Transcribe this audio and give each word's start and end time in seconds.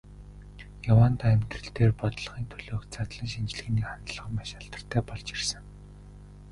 Яваандаа 0.91 1.29
амьдрал 1.35 1.69
дээр, 1.75 1.91
бодлогын 2.01 2.45
төлөөх 2.51 2.83
задлан 2.95 3.27
шинжилгээний 3.33 3.85
хандлага 3.87 4.29
маш 4.37 4.49
алдартай 4.59 5.01
болж 5.07 5.27
ирсэн. 5.35 5.63